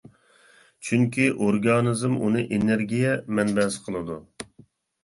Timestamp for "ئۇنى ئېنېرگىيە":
2.25-3.13